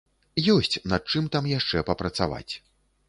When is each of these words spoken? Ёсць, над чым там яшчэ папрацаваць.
Ёсць, 0.53 0.79
над 0.93 1.03
чым 1.13 1.29
там 1.35 1.49
яшчэ 1.53 1.85
папрацаваць. 1.91 2.53